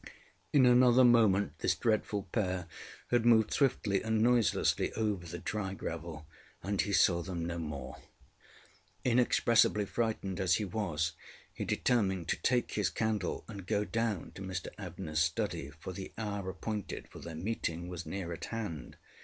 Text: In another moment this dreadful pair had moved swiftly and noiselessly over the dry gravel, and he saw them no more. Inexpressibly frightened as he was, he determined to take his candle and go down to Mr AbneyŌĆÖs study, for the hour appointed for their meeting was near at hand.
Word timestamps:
In 0.51 0.65
another 0.65 1.03
moment 1.03 1.59
this 1.59 1.75
dreadful 1.75 2.23
pair 2.31 2.65
had 3.11 3.23
moved 3.23 3.53
swiftly 3.53 4.01
and 4.01 4.19
noiselessly 4.19 4.91
over 4.93 5.27
the 5.27 5.37
dry 5.37 5.75
gravel, 5.75 6.25
and 6.63 6.81
he 6.81 6.91
saw 6.91 7.21
them 7.21 7.45
no 7.45 7.59
more. 7.59 7.97
Inexpressibly 9.05 9.85
frightened 9.85 10.39
as 10.39 10.55
he 10.55 10.65
was, 10.65 11.11
he 11.53 11.65
determined 11.65 12.27
to 12.29 12.37
take 12.41 12.71
his 12.71 12.89
candle 12.89 13.45
and 13.47 13.67
go 13.67 13.85
down 13.85 14.31
to 14.31 14.41
Mr 14.41 14.69
AbneyŌĆÖs 14.79 15.17
study, 15.17 15.69
for 15.69 15.93
the 15.93 16.11
hour 16.17 16.49
appointed 16.49 17.07
for 17.07 17.19
their 17.19 17.35
meeting 17.35 17.87
was 17.87 18.03
near 18.03 18.33
at 18.33 18.45
hand. 18.45 18.97